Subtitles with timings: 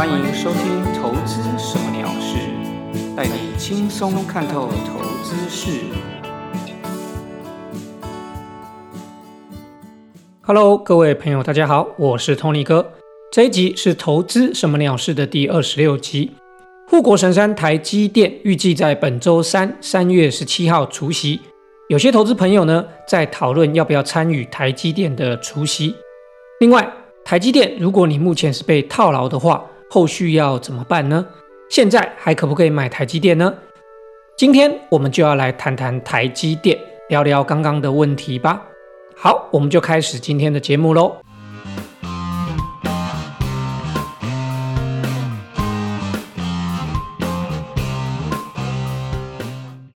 [0.00, 2.38] 欢迎收听《投资什么鸟事》，
[3.14, 5.78] 带你轻松看透投资事。
[10.40, 12.90] Hello，各位朋友，大家好，我是 Tony 哥。
[13.30, 16.30] 这一集是《投资什么鸟事》的第二十六集。
[16.88, 21.38] 护国神山台积电预计在本周三三月十七号除夕。
[21.90, 25.94] 有些投资朋友呢，在讨论要不要参与台积电的除夕。
[26.60, 26.90] 另外，
[27.22, 29.62] 台积电，如果你目前是被套牢的话，
[29.92, 31.26] 后续要怎么办呢？
[31.68, 33.52] 现在还可不可以买台积电呢？
[34.36, 38.62] 今天我们就要来谈谈台积电，聊聊刚刚的问题吧。
[39.16, 41.16] 好，我们就开始今天的节目喽。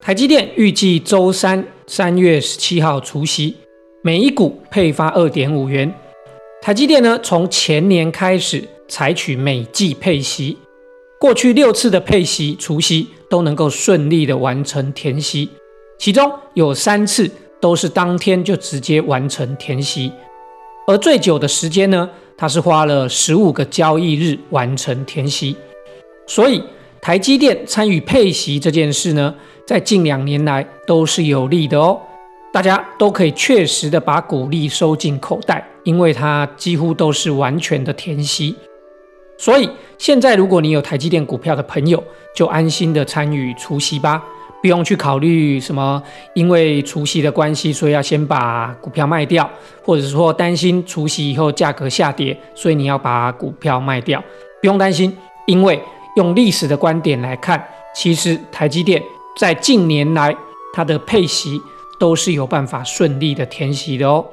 [0.01, 3.57] 台积电预计周三三月十七号除夕，
[4.03, 5.95] 每一股配发二点五元。
[6.61, 8.69] 台积电呢，从前年开始。
[8.89, 10.59] 采取每季配息，
[11.19, 15.49] 过去六次的配息除息都能够顺利的完成填息，
[15.99, 20.13] 其中有三次都是当天就直接完成填息，
[20.87, 25.57] 而最久的时间呢，它是花了十五个交易日完成填息。
[26.27, 26.63] 所以
[27.01, 29.35] 台积电参与配息这件事呢，
[29.67, 31.99] 在近两年来都是有利的哦，
[32.53, 38.55] 大家都可以确实的把股利收进口袋，因为它几乎都是完全的填息。
[39.37, 39.69] 所以
[39.99, 42.03] 现在，如果你有台积电股票的朋友，
[42.35, 44.23] 就安心的参与除息吧，
[44.63, 46.03] 不用去考虑什么，
[46.35, 49.49] 因为除息的关系，所以要先把股票卖掉，
[49.83, 54.23] 或者说担心除息以后价格下跌，所以你要把股票卖掉，
[54.61, 55.81] 不用担心，因为
[56.17, 57.63] 用历史的观点来看，
[57.95, 59.03] 其实台积电
[59.37, 60.35] 在近年来
[60.73, 61.61] 它的配息
[61.99, 64.25] 都是有办法顺利的填息的哦。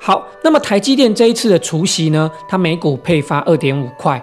[0.00, 4.22] 好，那么台积电这一次的除息呢，它每股配发二点五块。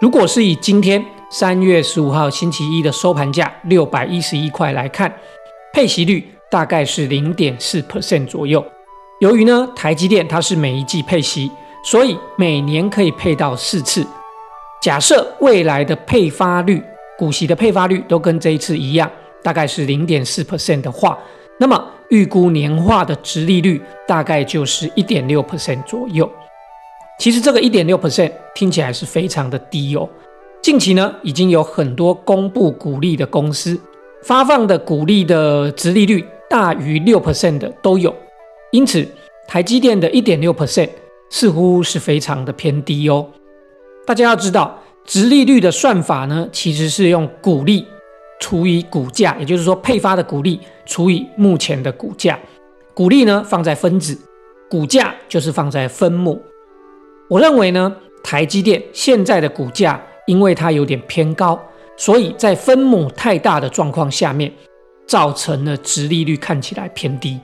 [0.00, 5.12] 如果是以今天三月十五号星期一的收盘价六百一十一块来看，
[5.72, 8.64] 配息率大概是零点四 percent 左右。
[9.20, 11.50] 由于呢台积电它是每一季配息，
[11.84, 14.06] 所以每年可以配到四次。
[14.80, 16.80] 假设未来的配发率、
[17.18, 19.10] 股息的配发率都跟这一次一样，
[19.42, 21.18] 大概是零点四 percent 的话，
[21.58, 21.92] 那么。
[22.08, 26.30] 预估年化的值利率大概就是一点六 percent 左右。
[27.18, 30.08] 其实这个一点六 percent 听起来是非常的低哦。
[30.62, 33.76] 近期呢，已经有很多公布股利的公司
[34.22, 38.14] 发放的股利的值利率大于六 percent 的都有。
[38.70, 39.04] 因此，
[39.48, 40.90] 台积电的一点六 percent
[41.28, 43.26] 似乎是非常的偏低哦。
[44.06, 47.84] 大家要知道，值利率的算法呢，其实是用股利。
[48.38, 52.38] 除以股价，也就是说配发的股利除以目前的股价，
[52.94, 54.18] 股利呢放在分子，
[54.70, 56.40] 股价就是放在分母。
[57.28, 61.60] 我认为呢，台积电现在的股价因为它有点偏高，
[61.96, 64.52] 所以在分母太大的状况下面，
[65.06, 67.38] 造成了值利率看起来偏低。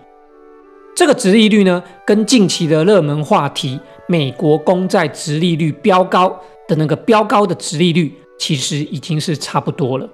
[0.95, 6.39] 这个值利率呢，跟近期的热门话题美国公债值利率飙高
[6.69, 10.09] 的那个飙高的值利率，其实已经是差不多了。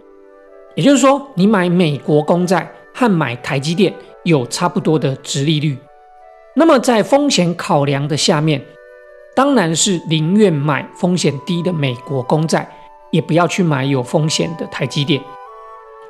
[0.77, 3.95] 也就是说，你买美国公债和买台积电
[4.25, 5.79] 有差不多的值利率。
[6.57, 8.61] 那么在风险考量的下面，
[9.37, 12.69] 当然是宁愿买风险低的美国公债，
[13.13, 15.23] 也不要去买有风险的台积电。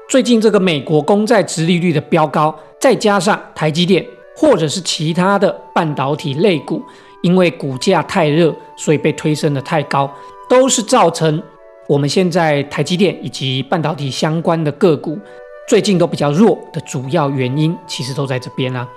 [0.08, 4.02] 最近这个美国公债值利率的飙高，再加上台积电
[4.34, 6.82] 或者是其他的半导体类股，
[7.22, 10.10] 因为股价太热，所以被推升的太高，
[10.48, 11.42] 都是造成。
[11.86, 15.18] 我们现在台积电以及半导体相关的个股
[15.68, 18.88] 最近都比较弱的主要原因，其实都在这边啊。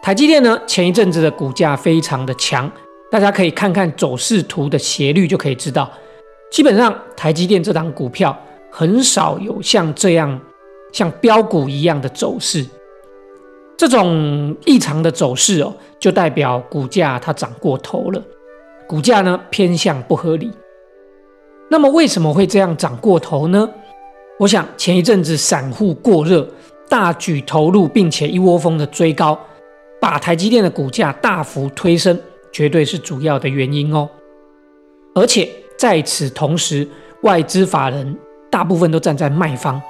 [0.00, 2.70] 台积电呢，前一阵子的股价非常的强，
[3.10, 5.92] 大家可以看看走势图的斜率就可以知道，
[6.50, 8.34] 基本上台积电这档股票
[8.70, 10.40] 很少有像这样
[10.92, 12.64] 像标股一样的走势，
[13.76, 18.22] 这种异常的走势哦，就代表股价它涨过头了，
[18.86, 20.50] 股价呢偏向不合理。
[21.68, 23.68] 那么为什么会这样涨过头呢？
[24.38, 26.46] 我想前一阵子散户过热，
[26.90, 29.38] 大举投入，并且一窝蜂的追高，
[29.98, 32.18] 把台积电的股价大幅推升，
[32.52, 34.06] 绝对是主要的原因哦。
[35.14, 35.48] 而且
[35.78, 36.86] 在此同时，
[37.22, 38.14] 外资法人
[38.50, 39.80] 大部分都站在卖方，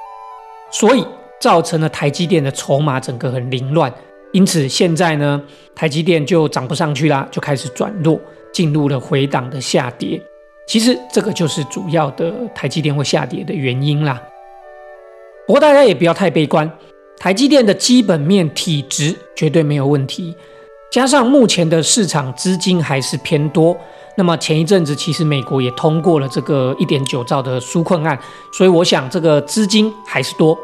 [0.71, 1.05] 所以
[1.41, 3.93] 造成了台积电的筹码整个很凌乱。
[4.31, 5.41] 因此现在呢，
[5.75, 8.17] 台积电就涨不上去啦，就开始转弱，
[8.53, 10.21] 进入了回档的下跌。
[10.65, 14.21] 其实这个就是主要的台积电会下跌的原因啦。
[15.47, 16.69] 不过大家也不要太悲观，
[17.17, 20.35] 台积电的基本面体质绝对没有问题，
[20.91, 23.75] 加上目前的市场资金还是偏多，
[24.17, 28.19] 那么前一阵子其实美国也通过了这个一点九兆的纾困案，
[28.51, 30.57] 所以我想这个资金还是多，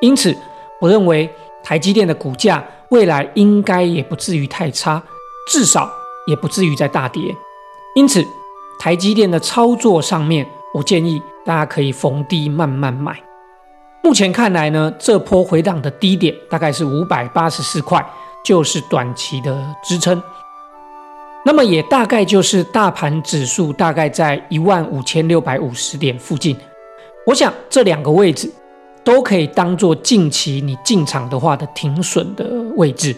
[0.00, 0.34] 因此
[0.80, 1.28] 我认为
[1.62, 5.02] 台积电的股价未来应该也不至于太差，
[5.48, 5.92] 至少
[6.26, 7.22] 也不至于再大跌。
[7.94, 8.24] 因此，
[8.78, 13.20] 台积电的操作上面，我建议大家可以逢低慢慢买。
[14.02, 18.04] 目前看来呢，这波回档的低点大概是五百八十四块，
[18.44, 20.20] 就是短期的支撑。
[21.44, 26.56] 那么也大概就是大盘指数大概在一万五千六百五十点附近。
[27.26, 28.50] 我想这两个位置
[29.04, 32.44] 都可以当做近期你进场的话的停损的
[32.76, 33.14] 位置。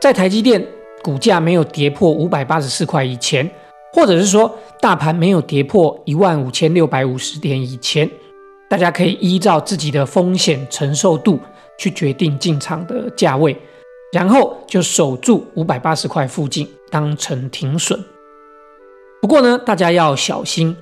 [0.00, 0.64] 在台积电
[1.02, 3.50] 股价没有跌破五百八十四块以前，
[3.92, 8.08] 或者是说大盘没有跌破一万五千六百五十点以前。
[8.70, 11.40] 大家可以依照自己的风险承受度
[11.76, 13.56] 去决定进场的价位，
[14.12, 17.98] 然后就守住五百八十块附近当成停损。
[19.20, 20.76] 不过呢，大家要小心，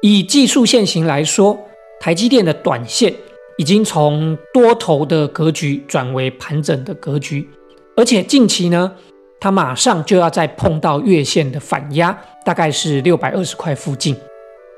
[0.00, 1.58] 以技术线型来说，
[1.98, 3.12] 台积电的短线
[3.58, 7.48] 已经从多头的格局转为盘整的格局，
[7.96, 8.92] 而且近期呢，
[9.40, 14.16] 它马上就要再碰到月线的反压，大概是六百二十块附近，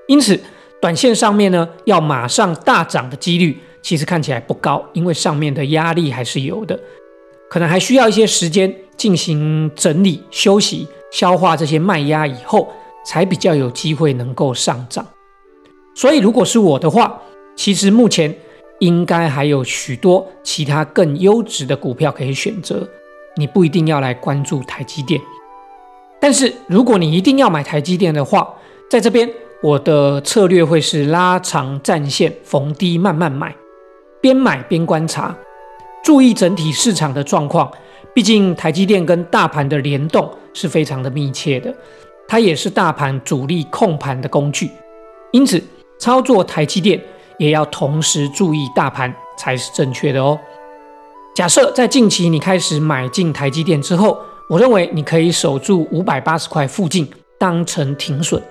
[0.09, 0.41] 因此。
[0.81, 6.79] 短线上面呢，要马上大涨的几率其实看起来不高，因为上面的压力还是有的，
[7.49, 12.69] 可能还需要一些时间进行整理、休息、消化这些卖压以后，
[13.07, 15.05] 才比较有机会能够上涨。
[15.95, 17.23] 所以，如果是我的话，
[17.57, 18.33] 其实目前
[18.81, 22.87] 应该还有许多其他更优质的股票可以选择，
[23.37, 25.19] 你不一定要来关注台积电。
[26.21, 28.55] 但是，如果你一定要买台积电的话，
[28.91, 29.29] 在这边。
[29.63, 33.55] 我的策略会是拉长战线，逢低慢慢买，
[34.21, 35.35] 边买边观察，
[36.05, 37.71] 注意整体市场的状况。
[38.15, 41.75] 毕竟台积电跟大盘的联动是非常的密切的，
[42.29, 44.71] 它也是大盘主力控盘的工具。
[45.33, 45.63] 因此，
[45.99, 47.01] 操作台积电
[47.39, 50.39] 也要同时注意大盘才是正确的哦。
[51.35, 54.19] 假设在近期你开始买进台积电之后，
[54.49, 57.07] 我认为你可以守住五百八十块附近，
[57.39, 58.43] 当成停损。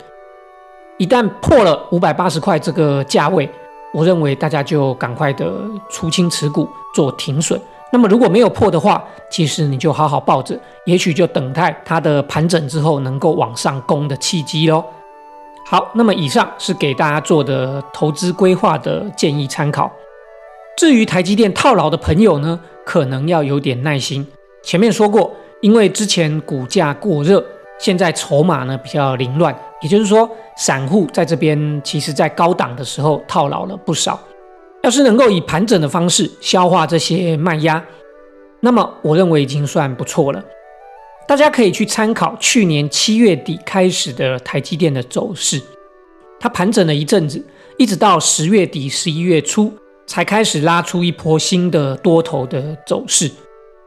[0.97, 3.49] 一旦破了五百八十块这个价位，
[3.93, 5.53] 我认为大家就赶快的
[5.89, 7.59] 出清持股做停损。
[7.91, 14.83] 那么如果没有破的话，其实你就好好抱着，也许就等待它的盘整之后能够往上攻的契机喽。
[15.65, 19.91] 好，那么以上是给大家做的投资规划的建议参考。
[20.77, 24.25] 至于台积电套牢的朋友呢，可能要有点耐心。
[24.63, 25.31] 前面说过，
[25.61, 27.43] 因为之前股价过热。
[27.77, 34.19] 现在筹码呢比较凌乱，也就是说，散户在这边其实，在高档的时候套牢了不少。
[34.83, 37.83] 要是能够以盘整的方式消化这些卖压，
[38.59, 40.43] 那么我认为已经算不错了。
[41.27, 45.59] 大家可以去参考去年七月底开始的台积电的走势，
[46.39, 47.43] 它盘整了一阵子，
[47.77, 49.73] 一直到十月底、十一月初
[50.05, 53.29] 才开始拉出一波新的多头的走势。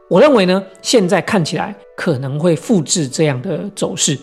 [0.09, 4.19] 我认为呢，现在看起来可能会复制这样的走势，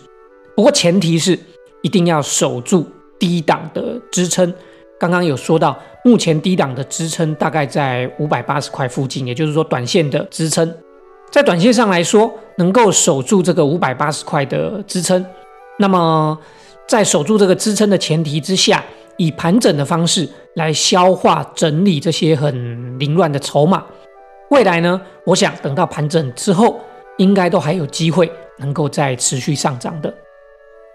[0.54, 1.38] 不过前提是
[1.86, 2.84] 一定要守住
[3.16, 4.52] 低档的支撑。
[4.98, 10.74] 刚刚有说到，目前低档的支撑大概在五百八十块附近，也就是说短线的支撑，
[11.30, 15.24] 在短线上来说，能够守住这个五百八十块的支撑。
[15.78, 16.36] 那么
[16.88, 18.84] 在守住这个支撑的前提之下，
[19.16, 23.84] 以盘整的方式来消化整理这些很凌乱的筹码。
[24.50, 25.00] 未来呢？
[25.24, 26.80] 我想等到盘整之后，
[27.18, 28.28] 应该都还有机会
[28.58, 30.12] 能够再持续上涨的。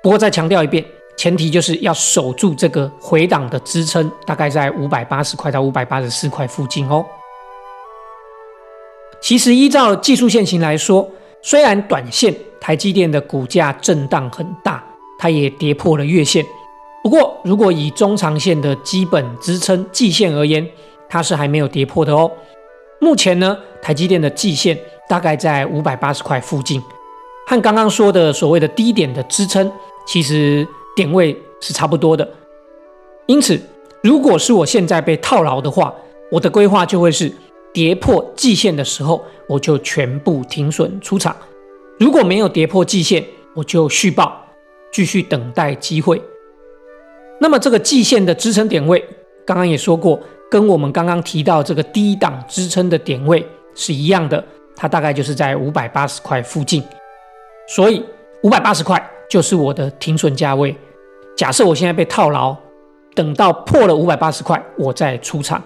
[0.02, 0.84] 不过再强调一遍，
[1.16, 7.06] 前提就是要守住这个回档的支撑，大概在五百八十块到五百八十四块附近哦。
[9.22, 11.08] 其实依照技术线型来说，
[11.44, 14.84] 虽然短线台积电的股价震荡很大，
[15.20, 16.44] 它也跌破了月线。
[17.04, 20.68] 不过如果以中长线的基本支撑季线而言，
[21.08, 22.32] 它是还没有跌破的哦。
[23.00, 24.76] 目前呢，台积电的季线
[25.08, 26.82] 大概在五百八十块附近，
[27.46, 29.72] 和刚刚说的所谓的低点的支撑，
[30.06, 32.28] 其实点位是差不多的。
[33.28, 33.60] 因此，
[34.04, 35.94] 如果是我现在被套牢的话，
[36.32, 37.32] 我的规划就会是
[37.74, 41.34] 跌破季线的时候，我就全部停损出场；
[42.00, 44.46] 如果没有跌破季线，我就续报，
[44.92, 46.22] 继续等待机会。
[47.40, 49.04] 那么这个季线的支撑点位，
[49.46, 50.20] 刚刚也说过。
[50.50, 54.44] 跟我们刚刚提到这个低档支撑的点位是一样的，
[54.76, 56.84] 它大概就是在五百八十块附近，
[57.70, 58.04] 所以
[58.44, 60.76] 五百八十块就是我的停损价位。
[61.38, 62.54] 假设我现在被套牢，
[63.16, 65.64] 等到破了五百八十块，我再出场。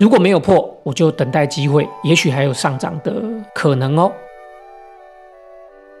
[0.00, 3.14] 如果没有破，我就等待机会，也许还有上涨的
[3.54, 4.10] 可能哦。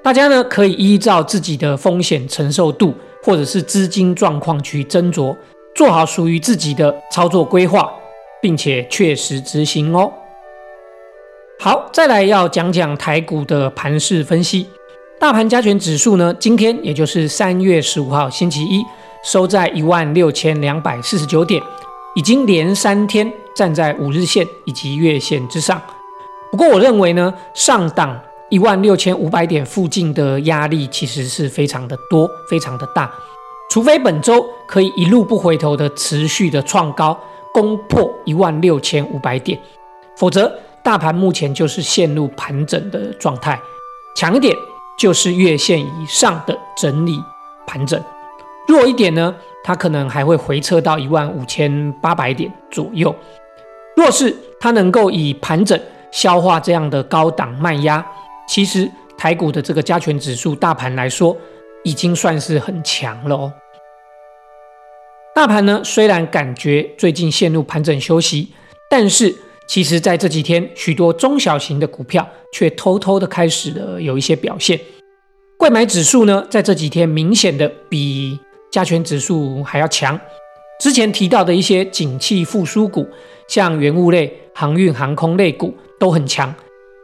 [0.02, 5.36] 大家呢可以依照自己的风险承受度或者是资金状况去斟酌，
[5.76, 7.88] 做好属于自己的操作规划，
[8.40, 10.12] 并且确实执行哦。
[11.60, 14.66] 好，再来要讲讲台股的盘势分析。
[15.22, 18.84] 大盘加权指数呢，今天也就是三月十五号星期一，
[19.22, 21.62] 收在一万六千两百四十九点，
[22.16, 25.80] 已经连三天站在五日线以及月线之上。
[26.50, 33.08] 不过，我认为呢，上档一万六千五百点附近的压力其实是非常的多，非常的大。
[33.70, 37.16] 除非本周可以一路不回头的持续的创高，
[37.54, 39.56] 攻破一万六千五百点，
[40.16, 40.52] 否则
[40.82, 43.56] 大盘目前就是陷入盘整的状态。
[44.16, 44.52] 强一点。
[45.02, 47.20] 就是月线以上的整理
[47.66, 48.00] 盘整，
[48.68, 53.12] 弱一点呢，它可能还会回撤到一万五千八百点左右。
[53.96, 55.76] 若是它能够以盘整
[56.12, 58.06] 消化这样的高档卖压，
[58.46, 61.36] 其实台股的这个加权指数大盘来说，
[61.82, 63.52] 已经算是很强了哦。
[65.34, 68.54] 大盘呢，虽然感觉最近陷入盘整休息，
[68.88, 69.34] 但是。
[69.72, 74.78] 其实，在这几天，许多中小型的股票却偷偷的开始了有一些表现。
[75.56, 78.38] 贵买指数呢，在这几天明显的比
[78.70, 80.20] 加权指数还要强。
[80.78, 83.08] 之前提到的一些景气复苏股，
[83.48, 86.54] 像原物类、航运、航空类股都很强。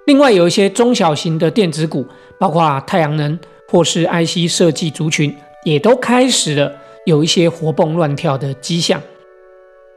[0.06, 2.04] 另外，有一些中小型的电子股，
[2.38, 3.38] 包括太阳能
[3.70, 5.34] 或是 IC 设计族群，
[5.64, 6.70] 也都开始了
[7.06, 9.00] 有一些活蹦乱跳的迹象。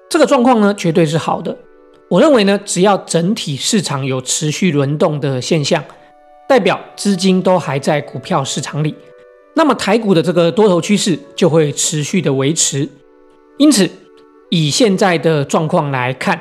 [0.09, 1.57] 这个状况呢，绝对是好的。
[2.11, 5.81] 我认为呢，只要整体市场有持续轮动的现象，
[6.45, 8.93] 代表资金都还在股票市场里，
[9.55, 12.89] 那么台股的这个多头趋势就会持续的维持。
[13.57, 13.89] 因此，
[14.49, 16.37] 以现在的状况来看，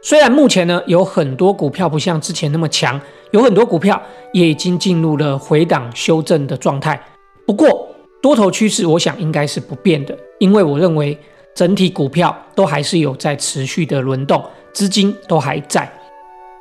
[0.00, 3.00] 虽然目前呢有很多股票不像之前那么强，
[3.32, 4.00] 有很多股票
[4.32, 7.04] 也已经进入了回档修正的状态，
[7.44, 7.88] 不过
[8.22, 11.18] 多头趋势我想应该是不变的，因为我认为
[11.52, 14.40] 整体股票都还是有在持续的轮动。
[14.72, 15.90] 资金都还在，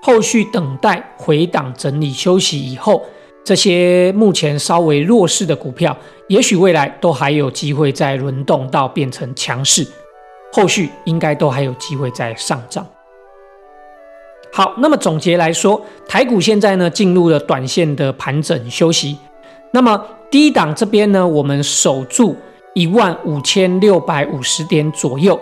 [0.02, 3.04] 后续等待回档整理休息以后，
[3.44, 5.96] 这些目前稍微弱势的股票，
[6.28, 9.88] 也许未来都还有机会再轮动到变成强势，
[10.54, 12.86] 后续应该都还有机会再上涨。
[14.52, 19.18] 好，那么总结来说，台股现在呢进入了短线的盘整休息，
[19.72, 22.36] 那么低档这边呢，我们守住
[22.74, 25.40] 一万五千六百五十点左右。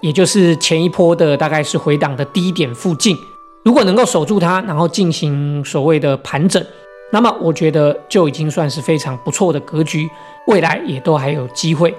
[0.00, 3.16] 也就是前一波的大概是回档的低点附近，
[3.64, 6.64] 如果能够守住它，然后进行所谓的盘整，
[7.10, 10.08] 那么我觉得就已经算是非常不错的格局，
[10.46, 11.94] 未来也都还有机会。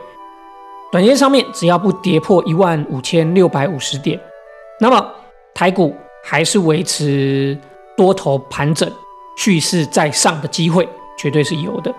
[0.91, 4.19] 短线上面只要不跌破一万五千六百五十点，
[4.79, 5.11] 那么
[5.53, 7.57] 台股还是维持
[7.97, 8.89] 多头盘整、
[9.35, 10.87] 蓄势在上的机会，
[11.17, 11.93] 绝对是有的。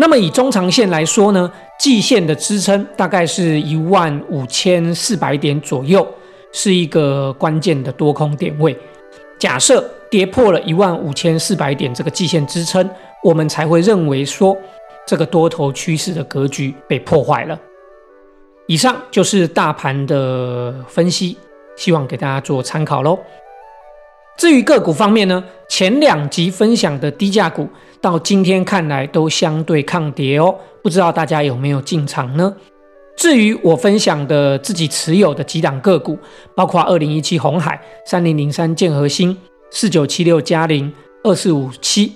[0.00, 6.06] 那么以中长线来说呢，季线的支撑大概是一万五千四百点左右，
[6.52, 8.74] 是一个关键的多空点位。
[9.38, 12.88] 假设跌破了一万五千四百点这个季线支撑，
[13.22, 14.56] 我们才会认为说
[15.06, 17.60] 这个多头趋势的格局被破坏了。
[18.66, 21.36] 以上就是大盘的分析，
[21.76, 23.18] 希望给大家做参考喽。
[24.38, 27.68] 至于个股方面呢，前两集分享的低价股。
[28.00, 32.54] 到今天看来都相对抗跌哦，不知道大家有没有进场呢？
[33.16, 36.18] 至于我分享的自己持有的几档个股，
[36.54, 39.36] 包括二零一七红海、三零零三建和兴、
[39.70, 40.90] 四九七六嘉陵、
[41.22, 42.10] 二四五七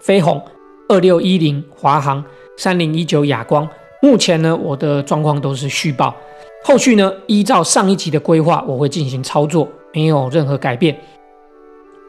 [0.00, 0.42] 飞鸿、
[0.88, 2.24] 二六一零华航、
[2.56, 3.68] 三零一九亚光，
[4.00, 6.16] 目前呢我的状况都是续报，
[6.64, 10.98] 后续呢依照上一集的规划，我会进行操作，没有任何改变。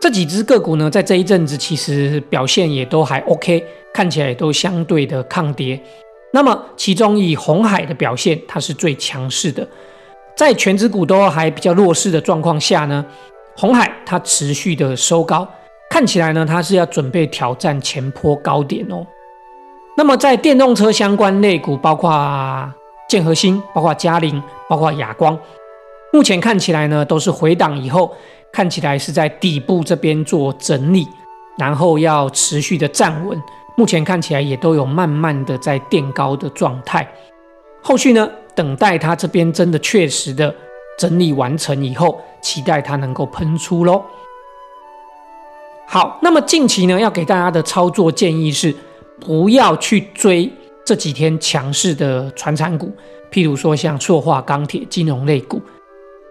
[0.01, 3.61] 这几只个股呢，在这一阵子其实表现也都还 OK，
[3.93, 5.77] 看起来都相对的抗跌。
[6.31, 9.67] 那么其中以红海的表现，它是最强势的。
[10.37, 13.05] 在全指股都还比较弱势的状况下呢，
[13.57, 15.45] 红海它持续的收高，
[15.89, 19.05] 看起来呢它是要准备挑战前坡高点哦。
[19.97, 22.73] 那么在电动车相关类股，包括
[23.09, 25.37] 建和兴、包括嘉陵、包括亚光，
[26.13, 28.15] 目前看起来呢都是回档以后。
[28.51, 31.07] 看起来是在底部这边做整理，
[31.57, 33.41] 然后要持续的站稳。
[33.77, 37.07] 目前看起来也都有慢慢的在垫高的状态。
[37.81, 40.53] 后续呢，等待它这边真的确实的
[40.97, 44.03] 整理完成以后，期待它能够喷出喽。
[45.87, 48.75] 好，那么近期呢，要给大家的操作建议是，
[49.21, 50.51] 不要去追
[50.83, 52.91] 这几天强势的传产股，
[53.31, 55.61] 譬如说像塑化、钢铁、金融类股，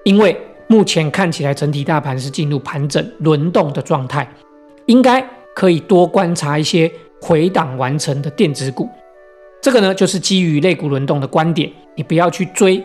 [0.05, 0.37] 因为。
[0.69, 4.29] 目前看起来，整体大盘是进入盘整轮动的状态，
[4.87, 8.89] 应该可以多观察一些回档完成的电子股。
[9.61, 12.85] 这个呢，就是基于类股轮动的观点，你不要去追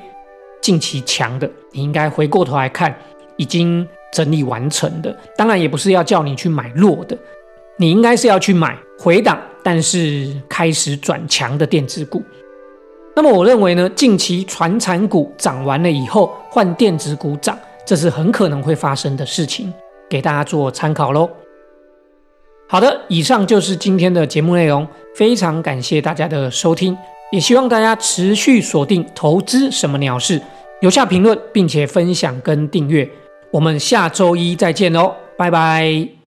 [0.62, 2.96] 近期强的，你应该回过头来看
[3.36, 5.16] 已经整理完成的。
[5.38, 7.18] 当然，也不是要叫你去买弱的，
[7.78, 12.24] 你应该是要去买回档但是开始转强的电子股。
[13.16, 19.74] 那么，我认为呢，近期传产股涨完了以后，换电子股涨，这是很可能会发生的事情，
[20.10, 21.30] 给大家做参考喽。
[22.68, 26.98] 好的，以上就是今天的节目内容，非常感谢大家的收听，
[27.32, 30.42] 也希望大家持续锁定投资什么鸟事，
[30.82, 33.08] 留下评论，并且分享跟订阅。
[33.52, 36.23] 我们下周一再见喽，拜拜。